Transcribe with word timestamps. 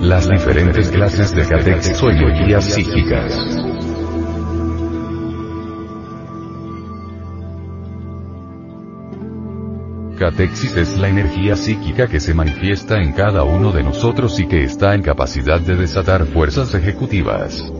Las 0.00 0.28
diferentes 0.28 0.88
clases 0.90 1.34
de 1.34 1.46
catexis 1.46 2.02
o 2.02 2.10
energías 2.10 2.64
psíquicas. 2.64 3.34
Catexis 10.18 10.76
es 10.76 10.96
la 10.98 11.08
energía 11.08 11.56
psíquica 11.56 12.06
que 12.06 12.20
se 12.20 12.34
manifiesta 12.34 12.98
en 13.02 13.12
cada 13.12 13.42
uno 13.44 13.72
de 13.72 13.82
nosotros 13.82 14.38
y 14.38 14.46
que 14.46 14.64
está 14.64 14.94
en 14.94 15.02
capacidad 15.02 15.60
de 15.60 15.76
desatar 15.76 16.26
fuerzas 16.26 16.74
ejecutivas. 16.74 17.72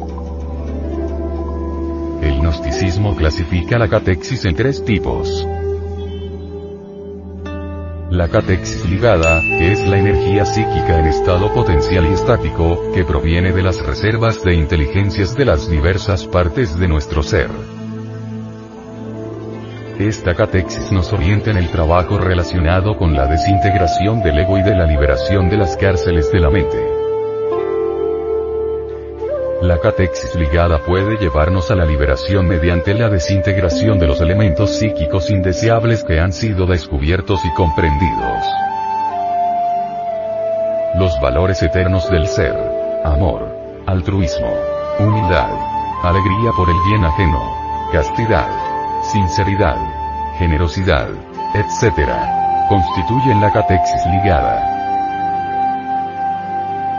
El 2.23 2.41
gnosticismo 2.41 3.15
clasifica 3.15 3.79
la 3.79 3.89
catexis 3.89 4.45
en 4.45 4.55
tres 4.55 4.85
tipos. 4.85 5.47
La 8.17 8.29
catexis 8.29 8.89
ligada, 8.89 9.43
que 9.43 9.73
es 9.73 9.87
la 9.87 9.99
energía 9.99 10.47
psíquica 10.47 10.99
en 10.99 11.05
estado 11.05 11.53
potencial 11.53 12.07
y 12.07 12.15
estático, 12.15 12.91
que 12.95 13.05
proviene 13.05 13.53
de 13.53 13.63
las 13.63 13.85
reservas 13.85 14.43
de 14.43 14.55
inteligencias 14.55 15.37
de 15.37 15.45
las 15.45 15.69
diversas 15.69 16.25
partes 16.25 16.79
de 16.79 16.89
nuestro 16.89 17.23
ser. 17.23 17.51
Esta 19.99 20.35
catexis 20.35 20.91
nos 20.93 21.13
orienta 21.13 21.51
en 21.51 21.59
el 21.59 21.71
trabajo 21.71 22.17
relacionado 22.17 22.97
con 22.97 23.13
la 23.13 23.27
desintegración 23.27 24.23
del 24.23 24.39
ego 24.39 24.57
y 24.57 24.63
de 24.63 24.75
la 24.75 24.87
liberación 24.87 25.51
de 25.51 25.59
las 25.59 25.77
cárceles 25.77 26.33
de 26.33 26.41
la 26.41 26.49
mente. 26.49 26.96
La 29.63 29.79
catexis 29.79 30.35
ligada 30.35 30.79
puede 30.85 31.17
llevarnos 31.17 31.71
a 31.71 31.75
la 31.75 31.85
liberación 31.85 32.47
mediante 32.47 32.95
la 32.95 33.09
desintegración 33.09 33.99
de 33.99 34.07
los 34.07 34.21
elementos 34.21 34.71
psíquicos 34.77 35.31
indeseables 35.31 36.05
que 36.05 36.21
han 36.21 36.33
sido 36.33 36.67
descubiertos 36.67 37.41
y 37.45 37.55
comprendidos. 37.55 38.45
Los 40.99 41.19
valores 41.21 41.63
eternos 41.63 42.11
del 42.11 42.27
ser. 42.27 42.55
Amor. 43.05 43.49
Altruismo. 43.87 44.53
Humildad. 44.99 45.51
Alegría 46.03 46.51
por 46.57 46.69
el 46.69 46.77
bien 46.89 47.05
ajeno. 47.05 47.41
Castidad 47.93 48.67
sinceridad, 49.13 49.77
generosidad, 50.39 51.09
etc. 51.55 52.11
Constituyen 52.69 53.41
la 53.41 53.53
catexis 53.53 54.05
ligada 54.07 54.76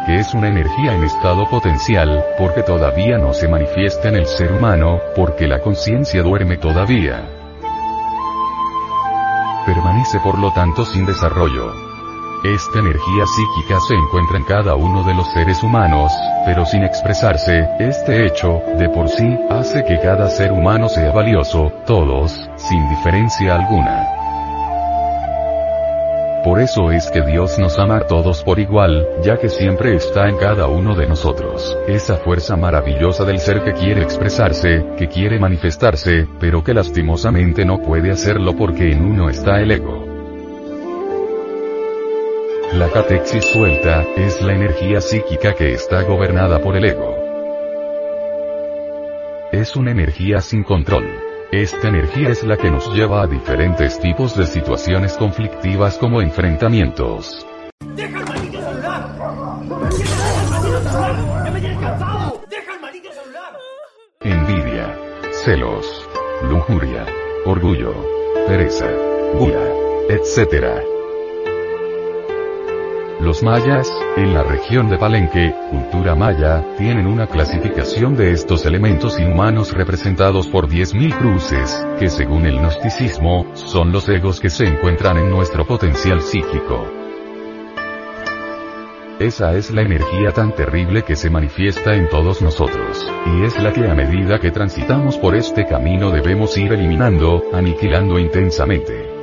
que 0.08 0.20
es 0.20 0.34
una 0.34 0.48
energía 0.48 0.96
en 0.96 1.04
estado 1.04 1.50
potencial, 1.50 2.24
porque 2.40 2.64
todavía 2.64 3.18
no 3.18 3.34
se 3.34 3.50
manifiesta 3.50 4.08
en 4.08 4.16
el 4.16 4.26
ser 4.26 4.54
humano, 4.54 5.02
porque 5.18 5.48
la 5.48 5.60
conciencia 5.60 6.24
duerme 6.24 6.56
todavía. 6.56 7.22
Permanece 9.66 10.22
por 10.22 10.40
lo 10.40 10.54
tanto 10.54 10.86
sin 10.86 11.06
desarrollo. 11.06 11.74
Esta 12.46 12.80
energía 12.80 13.26
psíquica 13.26 13.82
se 13.86 13.96
encuentra 13.96 14.38
en 14.38 14.46
cada 14.46 14.76
uno 14.76 15.04
de 15.04 15.14
los 15.14 15.30
seres 15.34 15.62
humanos, 15.62 16.14
pero 16.46 16.66
sin 16.66 16.84
expresarse, 16.84 17.68
este 17.78 18.26
hecho, 18.26 18.62
de 18.78 18.88
por 18.88 19.10
sí, 19.10 19.38
hace 19.50 19.84
que 19.84 20.00
cada 20.00 20.30
ser 20.30 20.54
humano 20.54 20.88
sea 20.88 21.12
valioso, 21.12 21.70
todos, 21.86 22.50
sin 22.56 22.88
diferencia 22.88 23.56
alguna. 23.56 24.17
Por 26.48 26.62
eso 26.62 26.92
es 26.92 27.12
que 27.12 27.22
Dios 27.24 27.60
nos 27.60 27.78
ama 27.78 27.98
a 27.98 28.08
todos 28.08 28.42
por 28.42 28.58
igual, 28.58 29.06
ya 29.22 29.38
que 29.38 29.50
siempre 29.50 29.96
está 29.96 30.30
en 30.30 30.38
cada 30.38 30.68
uno 30.68 30.96
de 30.96 31.06
nosotros, 31.06 31.78
esa 31.90 32.16
fuerza 32.16 32.56
maravillosa 32.56 33.26
del 33.26 33.40
ser 33.40 33.66
que 33.66 33.74
quiere 33.74 34.02
expresarse, 34.02 34.86
que 34.98 35.10
quiere 35.10 35.42
manifestarse, 35.42 36.26
pero 36.40 36.64
que 36.64 36.74
lastimosamente 36.74 37.66
no 37.66 37.82
puede 37.82 38.12
hacerlo 38.12 38.56
porque 38.56 38.94
en 38.94 39.04
uno 39.04 39.30
está 39.30 39.60
el 39.60 39.72
ego. 39.72 40.06
La 42.76 42.88
catexis 42.92 43.44
suelta, 43.44 44.04
es 44.16 44.42
la 44.42 44.54
energía 44.54 45.02
psíquica 45.02 45.54
que 45.54 45.74
está 45.74 46.04
gobernada 46.04 46.60
por 46.60 46.78
el 46.78 46.86
ego. 46.86 47.14
Es 49.52 49.76
una 49.76 49.92
energía 49.92 50.40
sin 50.40 50.64
control. 50.64 51.27
Esta 51.52 51.88
energía 51.88 52.30
es 52.30 52.44
la 52.44 52.58
que 52.58 52.70
nos 52.70 52.94
lleva 52.94 53.22
a 53.22 53.28
diferentes 53.28 53.98
tipos 54.00 54.36
de 54.36 54.46
situaciones 54.46 55.14
conflictivas 55.14 55.98
como 55.98 56.22
enfrentamientos. 56.22 57.46
¡Deja 57.96 58.20
el 58.20 58.26
maldito 58.26 58.60
celular! 58.62 59.10
¡Deja 62.50 62.74
el 62.74 62.82
maldito 62.82 63.10
celular! 63.14 63.58
Envidia, 64.20 65.00
celos, 65.32 66.06
lujuria, 66.50 67.06
orgullo, 67.46 67.94
pereza, 68.46 68.92
gula, 69.40 69.72
etc. 70.10 70.97
Los 73.20 73.42
mayas, 73.42 73.92
en 74.16 74.36
la 74.36 74.44
región 74.44 74.90
de 74.90 75.00
Palenque, 75.00 75.52
cultura 75.72 76.14
maya, 76.14 76.64
tienen 76.78 77.08
una 77.08 77.26
clasificación 77.26 78.16
de 78.16 78.32
estos 78.32 78.64
elementos 78.68 79.20
inhumanos 79.20 79.74
representados 79.74 80.46
por 80.46 80.70
10.000 80.70 81.18
cruces, 81.18 81.84
que 81.98 82.10
según 82.10 82.46
el 82.46 82.60
gnosticismo, 82.60 83.48
son 83.56 83.92
los 83.92 84.08
egos 84.08 84.40
que 84.40 84.52
se 84.52 84.66
encuentran 84.66 85.18
en 85.18 85.32
nuestro 85.32 85.66
potencial 85.66 86.22
psíquico. 86.22 86.86
Esa 89.20 89.58
es 89.58 89.72
la 89.72 89.82
energía 89.82 90.32
tan 90.32 90.54
terrible 90.54 91.02
que 91.02 91.16
se 91.16 91.32
manifiesta 91.32 91.96
en 91.96 92.08
todos 92.10 92.44
nosotros, 92.44 93.12
y 93.26 93.46
es 93.46 93.60
la 93.60 93.74
que 93.74 93.88
a 93.90 93.96
medida 93.96 94.38
que 94.40 94.52
transitamos 94.52 95.18
por 95.18 95.36
este 95.36 95.66
camino 95.66 96.12
debemos 96.12 96.56
ir 96.56 96.72
eliminando, 96.72 97.46
aniquilando 97.52 98.20
intensamente. 98.20 99.17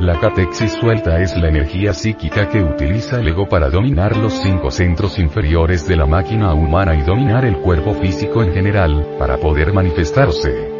La 0.00 0.18
catexis 0.18 0.72
suelta 0.72 1.20
es 1.20 1.36
la 1.36 1.48
energía 1.48 1.92
psíquica 1.92 2.48
que 2.48 2.62
utiliza 2.62 3.20
el 3.20 3.28
ego 3.28 3.46
para 3.46 3.68
dominar 3.68 4.16
los 4.16 4.32
cinco 4.32 4.70
centros 4.70 5.18
inferiores 5.18 5.86
de 5.86 5.94
la 5.94 6.06
máquina 6.06 6.54
humana 6.54 6.94
y 6.94 7.02
dominar 7.02 7.44
el 7.44 7.58
cuerpo 7.58 7.92
físico 7.92 8.42
en 8.42 8.54
general, 8.54 9.16
para 9.18 9.36
poder 9.36 9.74
manifestarse. 9.74 10.70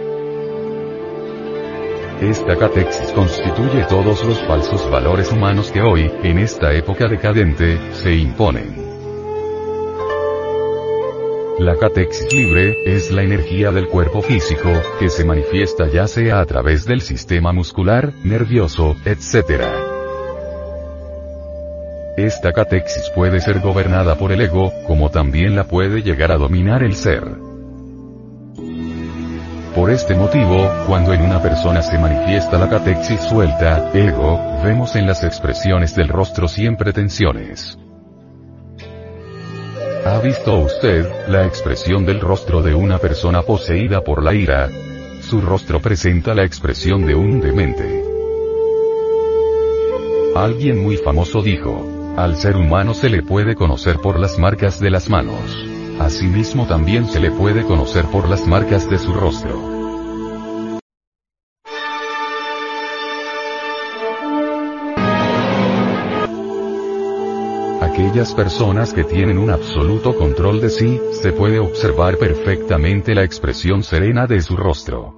Esta 2.22 2.56
catexis 2.56 3.12
constituye 3.12 3.84
todos 3.90 4.24
los 4.24 4.38
falsos 4.46 4.90
valores 4.90 5.30
humanos 5.30 5.70
que 5.70 5.82
hoy, 5.82 6.10
en 6.22 6.38
esta 6.38 6.72
época 6.72 7.06
decadente, 7.06 7.78
se 7.92 8.14
imponen. 8.14 8.89
La 11.60 11.76
catexis 11.76 12.32
libre, 12.32 12.74
es 12.86 13.10
la 13.10 13.22
energía 13.22 13.70
del 13.70 13.86
cuerpo 13.86 14.22
físico, 14.22 14.72
que 14.98 15.10
se 15.10 15.26
manifiesta 15.26 15.88
ya 15.88 16.06
sea 16.06 16.40
a 16.40 16.46
través 16.46 16.86
del 16.86 17.02
sistema 17.02 17.52
muscular, 17.52 18.14
nervioso, 18.24 18.96
etc. 19.04 19.62
Esta 22.16 22.54
catexis 22.54 23.10
puede 23.14 23.42
ser 23.42 23.60
gobernada 23.60 24.16
por 24.16 24.32
el 24.32 24.40
ego, 24.40 24.72
como 24.86 25.10
también 25.10 25.54
la 25.54 25.64
puede 25.64 26.00
llegar 26.00 26.32
a 26.32 26.38
dominar 26.38 26.82
el 26.82 26.94
ser. 26.94 27.24
Por 29.74 29.90
este 29.90 30.14
motivo, 30.14 30.66
cuando 30.86 31.12
en 31.12 31.20
una 31.20 31.42
persona 31.42 31.82
se 31.82 31.98
manifiesta 31.98 32.58
la 32.58 32.70
catexis 32.70 33.20
suelta, 33.20 33.90
ego, 33.92 34.40
vemos 34.64 34.96
en 34.96 35.06
las 35.06 35.22
expresiones 35.24 35.94
del 35.94 36.08
rostro 36.08 36.48
siempre 36.48 36.94
tensiones. 36.94 37.78
¿Ha 40.04 40.18
visto 40.20 40.58
usted 40.58 41.28
la 41.28 41.46
expresión 41.46 42.06
del 42.06 42.20
rostro 42.20 42.62
de 42.62 42.74
una 42.74 42.98
persona 42.98 43.42
poseída 43.42 44.02
por 44.02 44.22
la 44.22 44.32
ira? 44.32 44.70
Su 45.20 45.42
rostro 45.42 45.80
presenta 45.80 46.34
la 46.34 46.44
expresión 46.44 47.06
de 47.06 47.14
un 47.14 47.40
demente. 47.40 48.02
Alguien 50.34 50.82
muy 50.82 50.96
famoso 50.96 51.42
dijo, 51.42 52.14
al 52.16 52.36
ser 52.36 52.56
humano 52.56 52.94
se 52.94 53.10
le 53.10 53.22
puede 53.22 53.54
conocer 53.54 53.98
por 53.98 54.18
las 54.18 54.38
marcas 54.38 54.80
de 54.80 54.90
las 54.90 55.10
manos. 55.10 55.66
Asimismo 55.98 56.66
también 56.66 57.06
se 57.06 57.20
le 57.20 57.30
puede 57.30 57.64
conocer 57.64 58.06
por 58.06 58.28
las 58.28 58.46
marcas 58.46 58.88
de 58.88 58.96
su 58.96 59.12
rostro. 59.12 59.79
Aquellas 68.00 68.32
personas 68.34 68.94
que 68.94 69.04
tienen 69.04 69.36
un 69.36 69.50
absoluto 69.50 70.16
control 70.16 70.60
de 70.62 70.70
sí, 70.70 70.98
se 71.12 71.32
puede 71.32 71.58
observar 71.58 72.16
perfectamente 72.16 73.14
la 73.14 73.24
expresión 73.24 73.82
serena 73.82 74.26
de 74.26 74.40
su 74.40 74.56
rostro. 74.56 75.14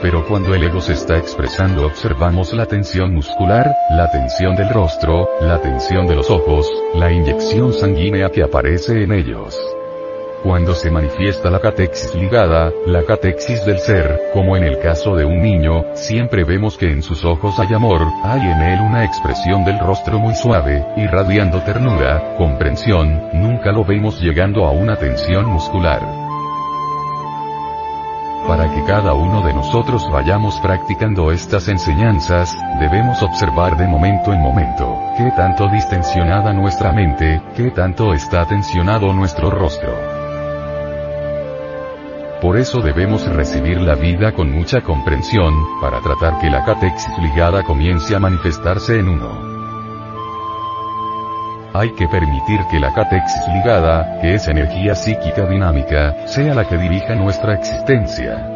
Pero 0.00 0.26
cuando 0.26 0.54
el 0.54 0.62
ego 0.62 0.80
se 0.80 0.94
está 0.94 1.18
expresando 1.18 1.86
observamos 1.86 2.54
la 2.54 2.64
tensión 2.64 3.14
muscular, 3.14 3.70
la 3.90 4.10
tensión 4.10 4.56
del 4.56 4.70
rostro, 4.70 5.28
la 5.42 5.60
tensión 5.60 6.06
de 6.06 6.16
los 6.16 6.30
ojos, 6.30 6.66
la 6.94 7.12
inyección 7.12 7.74
sanguínea 7.74 8.30
que 8.30 8.42
aparece 8.42 9.02
en 9.02 9.12
ellos. 9.12 9.75
Cuando 10.46 10.76
se 10.76 10.92
manifiesta 10.92 11.50
la 11.50 11.58
catexis 11.58 12.14
ligada, 12.14 12.70
la 12.86 13.02
catexis 13.02 13.66
del 13.66 13.80
ser, 13.80 14.30
como 14.32 14.56
en 14.56 14.62
el 14.62 14.78
caso 14.78 15.16
de 15.16 15.24
un 15.24 15.42
niño, 15.42 15.86
siempre 15.94 16.44
vemos 16.44 16.78
que 16.78 16.88
en 16.88 17.02
sus 17.02 17.24
ojos 17.24 17.58
hay 17.58 17.74
amor, 17.74 18.02
hay 18.22 18.42
en 18.42 18.60
él 18.62 18.80
una 18.80 19.04
expresión 19.04 19.64
del 19.64 19.80
rostro 19.80 20.20
muy 20.20 20.36
suave, 20.36 20.86
irradiando 20.96 21.64
ternura, 21.64 22.36
comprensión, 22.38 23.28
nunca 23.32 23.72
lo 23.72 23.84
vemos 23.84 24.20
llegando 24.20 24.66
a 24.66 24.70
una 24.70 24.94
tensión 24.94 25.46
muscular. 25.46 26.00
Para 28.46 28.72
que 28.72 28.84
cada 28.84 29.14
uno 29.14 29.42
de 29.42 29.52
nosotros 29.52 30.08
vayamos 30.12 30.60
practicando 30.60 31.32
estas 31.32 31.66
enseñanzas, 31.66 32.56
debemos 32.78 33.20
observar 33.20 33.76
de 33.76 33.88
momento 33.88 34.32
en 34.32 34.40
momento, 34.40 34.96
qué 35.18 35.28
tanto 35.36 35.68
distensionada 35.68 36.52
nuestra 36.52 36.92
mente, 36.92 37.42
qué 37.56 37.72
tanto 37.72 38.14
está 38.14 38.46
tensionado 38.46 39.12
nuestro 39.12 39.50
rostro. 39.50 40.15
Por 42.40 42.58
eso 42.58 42.80
debemos 42.80 43.26
recibir 43.26 43.80
la 43.80 43.94
vida 43.94 44.32
con 44.32 44.52
mucha 44.52 44.82
comprensión, 44.82 45.54
para 45.80 46.00
tratar 46.00 46.38
que 46.38 46.50
la 46.50 46.64
catexis 46.64 47.18
ligada 47.18 47.62
comience 47.62 48.14
a 48.14 48.20
manifestarse 48.20 48.98
en 48.98 49.08
uno. 49.08 49.56
Hay 51.72 51.90
que 51.92 52.08
permitir 52.08 52.60
que 52.70 52.78
la 52.78 52.92
catexis 52.92 53.42
ligada, 53.54 54.20
que 54.20 54.34
es 54.34 54.48
energía 54.48 54.94
psíquica 54.94 55.46
dinámica, 55.46 56.26
sea 56.26 56.54
la 56.54 56.68
que 56.68 56.76
dirija 56.76 57.14
nuestra 57.14 57.54
existencia. 57.54 58.55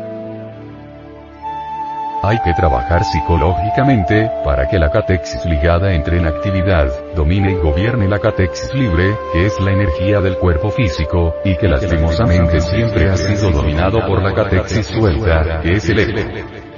Hay 2.23 2.39
que 2.45 2.53
trabajar 2.53 3.03
psicológicamente, 3.03 4.31
para 4.45 4.69
que 4.69 4.79
la 4.79 4.91
catexis 4.91 5.43
ligada 5.47 5.95
entre 5.95 6.19
en 6.19 6.27
actividad, 6.27 6.87
domine 7.15 7.53
y 7.53 7.55
gobierne 7.55 8.09
la 8.09 8.19
catexis 8.19 8.75
libre, 8.75 9.17
que 9.33 9.47
es 9.47 9.59
la 9.61 9.73
energía 9.73 10.21
del 10.21 10.37
cuerpo 10.37 10.71
físico, 10.71 11.35
y 11.47 11.57
que 11.57 11.67
lastimosamente 11.67 12.61
siempre 12.61 13.09
ha 13.09 13.17
sido 13.17 13.51
dominado 13.51 14.07
por 14.07 14.23
la 14.23 14.35
catexis 14.35 14.87
suelta, 14.87 15.63
que 15.63 15.73
es 15.73 15.89
el 15.89 15.99
ego. 15.99 16.70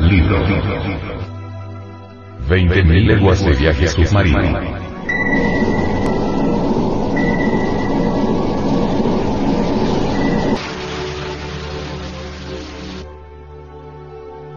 Libro. 0.00 0.38
20.000 2.48 3.06
leguas 3.06 3.44
de 3.44 3.52
viaje 3.52 3.88
submarino. 3.88 4.38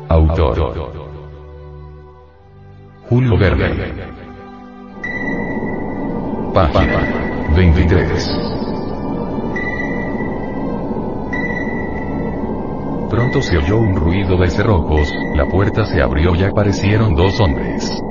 Autor. 0.09 1.01
Julio 3.09 3.37
Verne. 3.37 4.13
Página 6.53 6.99
23. 7.55 8.62
Pronto 13.13 13.43
se 13.43 13.55
oyó 13.57 13.77
un 13.77 13.95
ruido 13.95 14.37
de 14.37 14.49
cerrojos, 14.49 15.07
la 15.35 15.45
puerta 15.45 15.85
se 15.85 16.01
abrió 16.01 16.33
y 16.33 16.43
aparecieron 16.43 17.13
dos 17.13 17.39
hombres. 17.39 18.01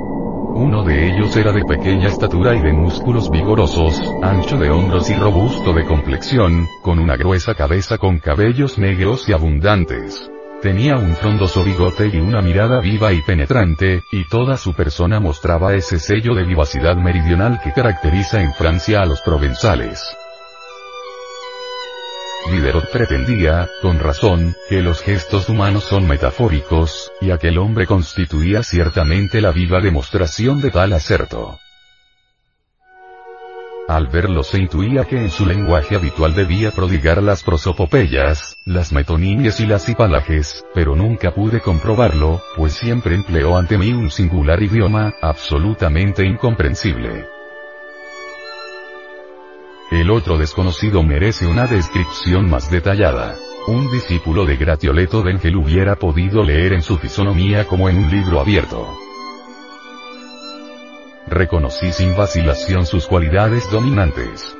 Uno 0.55 0.81
de 0.83 1.07
ellos 1.09 1.35
era 1.35 1.51
de 1.51 1.65
pequeña 1.65 2.07
estatura 2.07 2.55
y 2.55 2.61
de 2.61 2.71
músculos 2.71 3.29
vigorosos, 3.29 4.01
ancho 4.21 4.57
de 4.57 4.69
hombros 4.69 5.09
y 5.09 5.15
robusto 5.15 5.73
de 5.73 5.83
complexión, 5.83 6.69
con 6.81 6.99
una 6.99 7.17
gruesa 7.17 7.53
cabeza 7.53 7.97
con 7.97 8.19
cabellos 8.19 8.77
negros 8.77 9.27
y 9.27 9.33
abundantes. 9.33 10.31
Tenía 10.61 10.95
un 10.95 11.17
frondoso 11.17 11.65
bigote 11.65 12.07
y 12.07 12.21
una 12.21 12.41
mirada 12.41 12.79
viva 12.79 13.11
y 13.11 13.21
penetrante, 13.23 14.03
y 14.09 14.25
toda 14.29 14.55
su 14.55 14.73
persona 14.73 15.19
mostraba 15.19 15.73
ese 15.73 15.99
sello 15.99 16.33
de 16.33 16.45
vivacidad 16.45 16.95
meridional 16.95 17.59
que 17.61 17.73
caracteriza 17.73 18.41
en 18.41 18.53
Francia 18.53 19.01
a 19.01 19.05
los 19.05 19.19
provenzales. 19.19 20.15
Diderot 22.51 22.89
pretendía, 22.91 23.69
con 23.81 23.99
razón, 23.99 24.55
que 24.69 24.81
los 24.81 25.01
gestos 25.01 25.49
humanos 25.49 25.85
son 25.85 26.07
metafóricos, 26.07 27.11
y 27.21 27.31
aquel 27.31 27.57
hombre 27.57 27.87
constituía 27.87 28.63
ciertamente 28.63 29.41
la 29.41 29.51
viva 29.51 29.79
demostración 29.79 30.61
de 30.61 30.71
tal 30.71 30.93
acerto. 30.93 31.57
Al 33.87 34.07
verlo 34.07 34.43
se 34.43 34.59
intuía 34.59 35.03
que 35.05 35.17
en 35.17 35.29
su 35.29 35.45
lenguaje 35.45 35.95
habitual 35.95 36.33
debía 36.33 36.71
prodigar 36.71 37.21
las 37.21 37.43
prosopopeyas, 37.43 38.55
las 38.65 38.93
metonimias 38.93 39.59
y 39.59 39.65
las 39.65 39.89
hipalajes, 39.89 40.65
pero 40.73 40.95
nunca 40.95 41.31
pude 41.31 41.59
comprobarlo, 41.59 42.41
pues 42.55 42.73
siempre 42.73 43.15
empleó 43.15 43.57
ante 43.57 43.77
mí 43.77 43.91
un 43.91 44.09
singular 44.09 44.63
idioma, 44.63 45.13
absolutamente 45.21 46.25
incomprensible. 46.25 47.27
El 49.93 50.09
otro 50.09 50.39
desconocido 50.39 51.03
merece 51.03 51.45
una 51.45 51.67
descripción 51.67 52.49
más 52.49 52.71
detallada. 52.71 53.35
Un 53.67 53.91
discípulo 53.91 54.43
de 54.43 54.57
Gratioleto 54.57 55.21
D'Engel 55.21 55.55
hubiera 55.55 55.97
podido 55.97 56.41
leer 56.43 56.73
en 56.73 56.81
su 56.81 56.97
fisonomía 56.97 57.67
como 57.67 57.87
en 57.89 57.99
un 57.99 58.09
libro 58.09 58.39
abierto. 58.39 58.91
Reconocí 61.27 61.91
sin 61.91 62.17
vacilación 62.17 62.87
sus 62.87 63.05
cualidades 63.05 63.69
dominantes. 63.69 64.57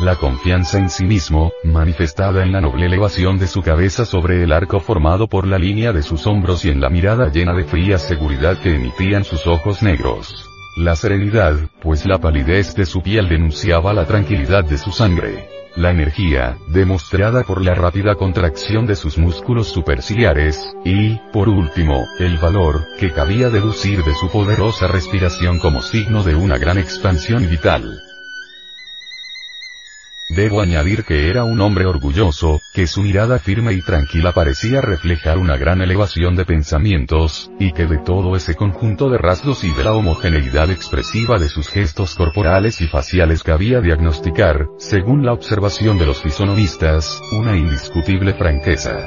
La 0.00 0.16
confianza 0.16 0.78
en 0.78 0.90
sí 0.90 1.04
mismo, 1.04 1.52
manifestada 1.62 2.42
en 2.42 2.50
la 2.50 2.60
noble 2.60 2.86
elevación 2.86 3.38
de 3.38 3.46
su 3.46 3.62
cabeza 3.62 4.04
sobre 4.04 4.42
el 4.42 4.50
arco 4.50 4.80
formado 4.80 5.28
por 5.28 5.46
la 5.46 5.58
línea 5.58 5.92
de 5.92 6.02
sus 6.02 6.26
hombros 6.26 6.64
y 6.64 6.70
en 6.70 6.80
la 6.80 6.90
mirada 6.90 7.30
llena 7.30 7.54
de 7.54 7.62
fría 7.62 7.98
seguridad 7.98 8.58
que 8.58 8.74
emitían 8.74 9.22
sus 9.22 9.46
ojos 9.46 9.80
negros. 9.80 10.55
La 10.76 10.94
serenidad, 10.94 11.56
pues 11.80 12.04
la 12.04 12.18
palidez 12.18 12.74
de 12.74 12.84
su 12.84 13.00
piel 13.00 13.30
denunciaba 13.30 13.94
la 13.94 14.04
tranquilidad 14.04 14.62
de 14.62 14.76
su 14.76 14.92
sangre. 14.92 15.48
La 15.74 15.90
energía, 15.90 16.58
demostrada 16.68 17.44
por 17.44 17.64
la 17.64 17.74
rápida 17.74 18.14
contracción 18.14 18.86
de 18.86 18.94
sus 18.94 19.16
músculos 19.16 19.68
superciliares, 19.68 20.76
y, 20.84 21.18
por 21.32 21.48
último, 21.48 22.04
el 22.18 22.36
valor, 22.36 22.82
que 23.00 23.10
cabía 23.10 23.48
deducir 23.48 24.04
de 24.04 24.14
su 24.16 24.28
poderosa 24.28 24.86
respiración 24.86 25.60
como 25.60 25.80
signo 25.80 26.22
de 26.22 26.34
una 26.34 26.58
gran 26.58 26.76
expansión 26.76 27.48
vital. 27.48 27.98
Debo 30.28 30.60
añadir 30.60 31.04
que 31.04 31.30
era 31.30 31.44
un 31.44 31.60
hombre 31.60 31.86
orgulloso, 31.86 32.60
que 32.74 32.88
su 32.88 33.02
mirada 33.02 33.38
firme 33.38 33.72
y 33.74 33.80
tranquila 33.80 34.32
parecía 34.32 34.80
reflejar 34.80 35.38
una 35.38 35.56
gran 35.56 35.80
elevación 35.80 36.34
de 36.34 36.44
pensamientos, 36.44 37.50
y 37.60 37.72
que 37.72 37.86
de 37.86 37.98
todo 37.98 38.34
ese 38.34 38.56
conjunto 38.56 39.08
de 39.08 39.18
rasgos 39.18 39.62
y 39.62 39.72
de 39.72 39.84
la 39.84 39.92
homogeneidad 39.92 40.70
expresiva 40.70 41.38
de 41.38 41.48
sus 41.48 41.68
gestos 41.68 42.16
corporales 42.16 42.80
y 42.80 42.88
faciales 42.88 43.44
cabía 43.44 43.80
diagnosticar, 43.80 44.66
según 44.78 45.24
la 45.24 45.32
observación 45.32 45.96
de 45.96 46.06
los 46.06 46.20
fisonomistas, 46.20 47.20
una 47.30 47.56
indiscutible 47.56 48.34
franqueza. 48.34 49.06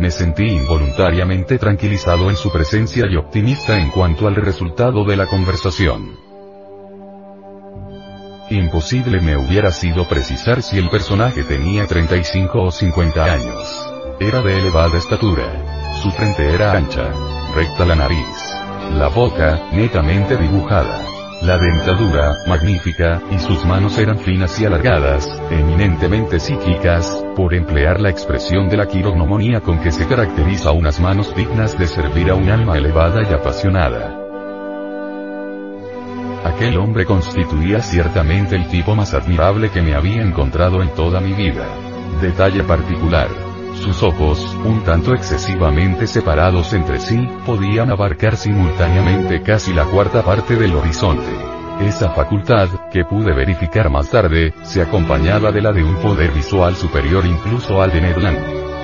Me 0.00 0.10
sentí 0.10 0.44
involuntariamente 0.44 1.56
tranquilizado 1.58 2.30
en 2.30 2.36
su 2.36 2.50
presencia 2.50 3.06
y 3.08 3.14
optimista 3.14 3.78
en 3.78 3.90
cuanto 3.90 4.26
al 4.26 4.34
resultado 4.34 5.04
de 5.04 5.16
la 5.16 5.26
conversación. 5.26 6.29
Imposible 8.50 9.20
me 9.20 9.36
hubiera 9.36 9.70
sido 9.70 10.08
precisar 10.08 10.60
si 10.60 10.76
el 10.76 10.90
personaje 10.90 11.44
tenía 11.44 11.86
35 11.86 12.60
o 12.60 12.72
50 12.72 13.24
años. 13.24 13.86
Era 14.18 14.42
de 14.42 14.58
elevada 14.58 14.98
estatura. 14.98 15.44
Su 16.02 16.10
frente 16.10 16.52
era 16.52 16.72
ancha. 16.72 17.12
Recta 17.54 17.86
la 17.86 17.94
nariz. 17.94 18.56
La 18.94 19.06
boca, 19.06 19.68
netamente 19.72 20.36
dibujada. 20.36 21.00
La 21.42 21.58
dentadura, 21.58 22.34
magnífica, 22.48 23.22
y 23.30 23.38
sus 23.38 23.64
manos 23.64 23.96
eran 23.98 24.18
finas 24.18 24.60
y 24.60 24.64
alargadas, 24.64 25.28
eminentemente 25.50 26.40
psíquicas, 26.40 27.24
por 27.36 27.54
emplear 27.54 28.00
la 28.00 28.10
expresión 28.10 28.68
de 28.68 28.78
la 28.78 28.86
quirognomonía 28.86 29.60
con 29.60 29.80
que 29.80 29.92
se 29.92 30.08
caracteriza 30.08 30.72
unas 30.72 30.98
manos 30.98 31.34
dignas 31.36 31.78
de 31.78 31.86
servir 31.86 32.30
a 32.30 32.34
un 32.34 32.50
alma 32.50 32.76
elevada 32.76 33.22
y 33.22 33.32
apasionada. 33.32 34.19
Aquel 36.44 36.78
hombre 36.78 37.04
constituía 37.04 37.82
ciertamente 37.82 38.56
el 38.56 38.66
tipo 38.68 38.94
más 38.94 39.12
admirable 39.12 39.70
que 39.70 39.82
me 39.82 39.94
había 39.94 40.22
encontrado 40.22 40.82
en 40.82 40.88
toda 40.94 41.20
mi 41.20 41.34
vida. 41.34 41.66
Detalle 42.20 42.62
particular. 42.64 43.28
Sus 43.74 44.02
ojos, 44.02 44.56
un 44.64 44.82
tanto 44.82 45.14
excesivamente 45.14 46.06
separados 46.06 46.72
entre 46.72 46.98
sí, 46.98 47.28
podían 47.46 47.90
abarcar 47.90 48.36
simultáneamente 48.36 49.42
casi 49.42 49.72
la 49.72 49.84
cuarta 49.84 50.22
parte 50.22 50.56
del 50.56 50.74
horizonte. 50.74 51.30
Esa 51.80 52.10
facultad, 52.10 52.68
que 52.90 53.04
pude 53.04 53.32
verificar 53.32 53.90
más 53.90 54.10
tarde, 54.10 54.52
se 54.62 54.82
acompañaba 54.82 55.50
de 55.52 55.62
la 55.62 55.72
de 55.72 55.82
un 55.82 55.96
poder 55.96 56.30
visual 56.32 56.74
superior 56.74 57.24
incluso 57.24 57.80
al 57.80 57.90
de 57.90 58.00
Ned 58.02 58.16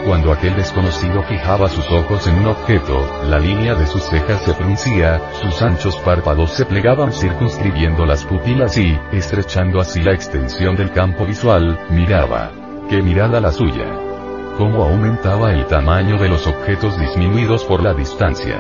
cuando 0.06 0.32
aquel 0.32 0.54
desconocido 0.54 1.20
fijaba 1.25 1.68
sus 1.68 1.84
ojos 1.90 2.28
en 2.28 2.38
un 2.38 2.46
objeto, 2.46 3.10
la 3.25 3.40
línea 3.40 3.75
de 3.75 3.88
sus 3.88 4.04
cejas 4.04 4.40
se 4.42 4.54
fruncía, 4.54 5.20
sus 5.42 5.60
anchos 5.60 5.96
párpados 5.96 6.52
se 6.52 6.64
plegaban 6.64 7.12
circunscribiendo 7.12 8.06
las 8.06 8.25
pupilas 8.25 8.78
y, 8.78 8.96
estrechando 9.10 9.80
así 9.80 10.00
la 10.00 10.14
extensión 10.14 10.76
del 10.76 10.92
campo 10.92 11.26
visual, 11.26 11.76
miraba. 11.90 12.52
¡Qué 12.88 13.02
mirada 13.02 13.40
la 13.40 13.50
suya! 13.50 13.84
Cómo 14.56 14.84
aumentaba 14.84 15.52
el 15.52 15.66
tamaño 15.66 16.18
de 16.18 16.28
los 16.28 16.46
objetos 16.46 16.96
disminuidos 16.98 17.64
por 17.64 17.82
la 17.82 17.92
distancia. 17.92 18.58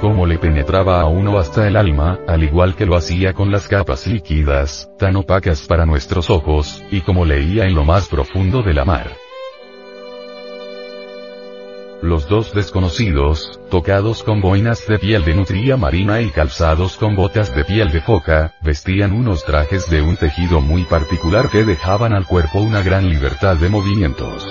cómo 0.00 0.24
le 0.24 0.38
penetraba 0.38 1.02
a 1.02 1.08
uno 1.08 1.38
hasta 1.38 1.68
el 1.68 1.76
alma, 1.76 2.20
al 2.26 2.42
igual 2.42 2.74
que 2.74 2.86
lo 2.86 2.96
hacía 2.96 3.34
con 3.34 3.52
las 3.52 3.68
capas 3.68 4.06
líquidas, 4.06 4.90
tan 4.98 5.14
opacas 5.16 5.66
para 5.66 5.84
nuestros 5.84 6.30
ojos, 6.30 6.82
y 6.90 7.02
como 7.02 7.26
leía 7.26 7.64
en 7.64 7.74
lo 7.74 7.84
más 7.84 8.08
profundo 8.08 8.62
de 8.62 8.72
la 8.72 8.86
mar. 8.86 9.19
Los 12.02 12.28
dos 12.28 12.54
desconocidos, 12.54 13.60
tocados 13.70 14.22
con 14.22 14.40
boinas 14.40 14.86
de 14.86 14.98
piel 14.98 15.22
de 15.22 15.34
nutria 15.34 15.76
marina 15.76 16.22
y 16.22 16.30
calzados 16.30 16.96
con 16.96 17.14
botas 17.14 17.54
de 17.54 17.62
piel 17.64 17.90
de 17.92 18.00
foca, 18.00 18.54
vestían 18.62 19.12
unos 19.12 19.44
trajes 19.44 19.90
de 19.90 20.00
un 20.00 20.16
tejido 20.16 20.62
muy 20.62 20.84
particular 20.84 21.50
que 21.50 21.62
dejaban 21.62 22.14
al 22.14 22.26
cuerpo 22.26 22.60
una 22.60 22.82
gran 22.82 23.10
libertad 23.10 23.56
de 23.56 23.68
movimientos. 23.68 24.46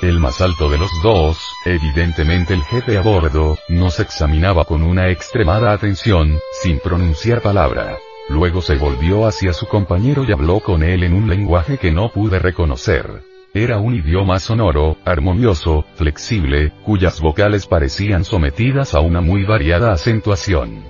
El 0.00 0.18
más 0.20 0.40
alto 0.40 0.70
de 0.70 0.78
los 0.78 0.90
dos, 1.02 1.38
evidentemente 1.66 2.54
el 2.54 2.62
jefe 2.62 2.96
a 2.96 3.02
bordo, 3.02 3.58
nos 3.68 4.00
examinaba 4.00 4.64
con 4.64 4.82
una 4.82 5.10
extremada 5.10 5.72
atención, 5.72 6.38
sin 6.62 6.78
pronunciar 6.78 7.42
palabra. 7.42 7.98
Luego 8.30 8.62
se 8.62 8.76
volvió 8.76 9.26
hacia 9.26 9.52
su 9.52 9.66
compañero 9.66 10.24
y 10.24 10.32
habló 10.32 10.60
con 10.60 10.82
él 10.82 11.02
en 11.02 11.12
un 11.12 11.28
lenguaje 11.28 11.76
que 11.76 11.90
no 11.90 12.10
pude 12.10 12.38
reconocer. 12.38 13.20
Era 13.52 13.78
un 13.78 13.96
idioma 13.96 14.38
sonoro, 14.38 14.96
armonioso, 15.04 15.84
flexible, 15.96 16.72
cuyas 16.84 17.20
vocales 17.20 17.66
parecían 17.66 18.24
sometidas 18.24 18.94
a 18.94 19.00
una 19.00 19.20
muy 19.20 19.44
variada 19.44 19.90
acentuación. 19.92 20.84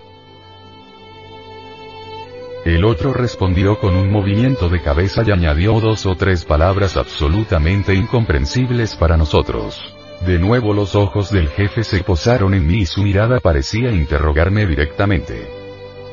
El 2.67 2.85
otro 2.85 3.15
respondió 3.15 3.79
con 3.79 3.97
un 3.97 4.13
movimiento 4.13 4.69
de 4.69 4.83
cabeza 4.83 5.23
y 5.27 5.31
añadió 5.31 5.81
dos 5.81 6.05
o 6.05 6.17
tres 6.17 6.45
palabras 6.45 6.99
absolutamente 6.99 7.95
incomprensibles 7.95 8.95
para 8.95 9.17
nosotros. 9.17 9.95
De 10.27 10.39
nuevo 10.39 10.75
los 10.75 10.95
ojos 10.95 11.31
del 11.31 11.49
jefe 11.49 11.83
se 11.83 12.05
posaron 12.05 12.53
en 12.53 12.67
mí 12.67 12.81
y 12.81 12.87
su 12.87 13.03
mirada 13.03 13.41
parecía 13.41 13.91
interrogarme 13.91 14.67
directamente. 14.67 15.60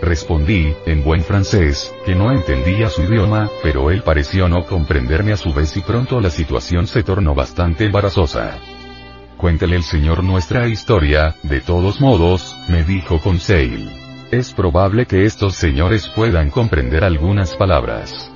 Respondí, 0.01 0.73
en 0.85 1.03
buen 1.03 1.23
francés, 1.23 1.93
que 2.05 2.13
no 2.13 2.31
entendía 2.31 2.89
su 2.89 3.01
idioma, 3.03 3.49
pero 3.63 3.89
él 3.89 4.03
pareció 4.03 4.47
no 4.47 4.65
comprenderme 4.65 5.33
a 5.33 5.37
su 5.37 5.53
vez 5.53 5.75
y 5.75 5.81
pronto 5.81 6.21
la 6.21 6.29
situación 6.29 6.87
se 6.87 7.03
tornó 7.03 7.33
bastante 7.33 7.85
embarazosa. 7.85 8.59
Cuéntele 9.37 9.75
el 9.75 9.83
señor 9.83 10.23
nuestra 10.23 10.67
historia, 10.67 11.35
de 11.43 11.61
todos 11.61 11.99
modos, 11.99 12.55
me 12.69 12.83
dijo 12.83 13.19
Conseil. 13.19 13.89
Es 14.31 14.53
probable 14.53 15.05
que 15.05 15.25
estos 15.25 15.55
señores 15.55 16.07
puedan 16.07 16.51
comprender 16.51 17.03
algunas 17.03 17.55
palabras. 17.55 18.31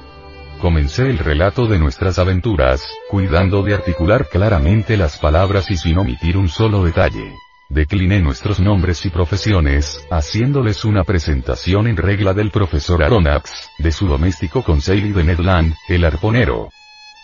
Comencé 0.61 1.09
el 1.09 1.17
relato 1.17 1.67
de 1.67 1.79
nuestras 1.79 2.17
aventuras, 2.19 2.87
cuidando 3.09 3.63
de 3.63 3.73
articular 3.73 4.27
claramente 4.29 4.95
las 4.95 5.17
palabras 5.17 5.69
y 5.71 5.77
sin 5.77 5.97
omitir 5.97 6.37
un 6.37 6.49
solo 6.49 6.83
detalle. 6.83 7.33
Decliné 7.73 8.19
nuestros 8.19 8.59
nombres 8.59 9.05
y 9.05 9.09
profesiones, 9.09 10.05
haciéndoles 10.11 10.83
una 10.83 11.05
presentación 11.05 11.87
en 11.87 11.95
regla 11.95 12.33
del 12.33 12.51
profesor 12.51 13.01
Aronax, 13.01 13.69
de 13.79 13.93
su 13.93 14.07
doméstico 14.07 14.61
Conseil 14.61 15.05
y 15.05 15.11
de 15.13 15.23
Ned 15.23 15.39
Land, 15.39 15.73
el 15.87 16.03
arponero. 16.03 16.69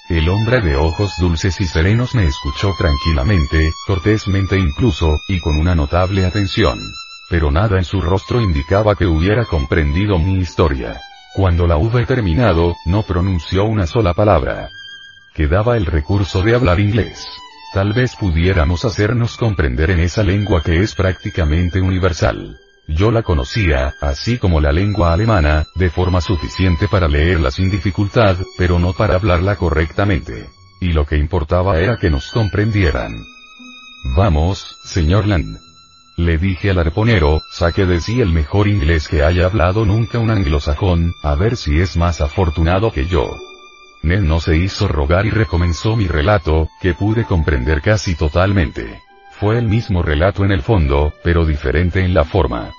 El 0.10 0.30
hombre 0.30 0.62
de 0.62 0.78
ojos 0.78 1.12
dulces 1.20 1.60
y 1.60 1.66
serenos 1.66 2.16
me 2.16 2.24
escuchó 2.24 2.74
tranquilamente, 2.78 3.72
cortésmente 3.86 4.58
incluso, 4.58 5.18
y 5.28 5.42
con 5.42 5.58
una 5.58 5.76
notable 5.76 6.26
atención. 6.26 6.80
Pero 7.30 7.52
nada 7.52 7.78
en 7.78 7.84
su 7.84 8.00
rostro 8.00 8.40
indicaba 8.40 8.96
que 8.96 9.06
hubiera 9.06 9.44
comprendido 9.44 10.18
mi 10.18 10.36
historia. 10.40 10.98
Cuando 11.36 11.68
la 11.68 11.76
hube 11.76 12.06
terminado, 12.06 12.74
no 12.86 13.04
pronunció 13.04 13.66
una 13.66 13.86
sola 13.86 14.14
palabra. 14.14 14.70
Quedaba 15.34 15.76
el 15.76 15.86
recurso 15.86 16.42
de 16.42 16.56
hablar 16.56 16.80
inglés. 16.80 17.28
Tal 17.78 17.94
vez 17.94 18.16
pudiéramos 18.16 18.86
hacernos 18.86 19.38
comprender 19.38 19.92
en 19.92 20.00
esa 20.00 20.24
lengua 20.24 20.64
que 20.64 20.80
es 20.80 20.96
prácticamente 20.96 21.80
universal. 21.80 22.58
Yo 22.88 23.12
la 23.12 23.22
conocía, 23.22 23.94
así 24.02 24.40
como 24.40 24.60
la 24.60 24.72
lengua 24.72 25.14
alemana, 25.14 25.68
de 25.76 25.92
forma 25.92 26.20
suficiente 26.20 26.88
para 26.88 27.08
leerla 27.08 27.52
sin 27.52 27.70
dificultad, 27.70 28.36
pero 28.58 28.80
no 28.80 28.94
para 28.94 29.14
hablarla 29.14 29.58
correctamente. 29.58 30.50
Y 30.82 30.94
lo 30.94 31.06
que 31.06 31.18
importaba 31.18 31.80
era 31.80 31.98
que 31.98 32.10
nos 32.10 32.32
comprendieran. 32.32 33.16
Vamos, 34.16 34.80
señor 34.84 35.28
Land. 35.28 35.60
Le 36.18 36.40
dije 36.40 36.72
al 36.72 36.80
arponero, 36.80 37.44
saque 37.52 37.86
de 37.86 38.02
sí 38.02 38.22
el 38.22 38.34
mejor 38.34 38.68
inglés 38.68 39.08
que 39.08 39.22
haya 39.22 39.46
hablado 39.46 39.86
nunca 39.86 40.18
un 40.18 40.32
anglosajón, 40.32 41.14
a 41.22 41.36
ver 41.36 41.56
si 41.56 41.80
es 41.80 41.96
más 41.96 42.22
afortunado 42.22 42.92
que 42.92 43.06
yo. 43.06 43.38
Ned 44.08 44.22
no 44.22 44.40
se 44.40 44.56
hizo 44.56 44.88
rogar 44.88 45.26
y 45.26 45.32
recomenzó 45.32 45.98
mi 45.98 46.08
relato, 46.08 46.70
que 46.80 46.94
pude 46.94 47.26
comprender 47.26 47.82
casi 47.82 48.16
totalmente. 48.16 49.02
Fue 49.32 49.58
el 49.58 49.68
mismo 49.68 50.02
relato 50.02 50.46
en 50.46 50.52
el 50.54 50.62
fondo, 50.62 51.12
pero 51.26 51.46
diferente 51.46 52.00
en 52.00 52.14
la 52.14 52.24
forma. 52.24 52.72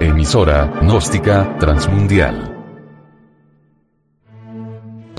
Emisora, 0.00 0.72
gnóstica, 0.80 1.58
transmundial 1.58 2.53